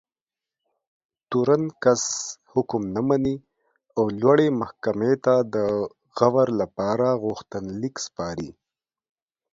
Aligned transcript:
تورن 1.29 1.63
کس 1.83 2.03
حکم 2.51 2.83
نه 2.95 3.01
مني 3.07 3.35
او 3.97 4.03
لوړې 4.19 4.47
محکمې 4.59 5.13
ته 5.25 5.35
د 5.53 5.55
غور 6.17 6.47
لپاره 6.61 7.07
غوښتنلیک 7.23 7.95
سپاري. 8.05 8.49